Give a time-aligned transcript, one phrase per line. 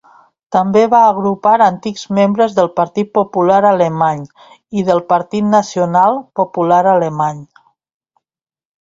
[0.53, 4.25] També va agrupar antics membres del Partit Popular Alemany
[4.81, 7.49] i del Partit Nacional-Popular Alemany.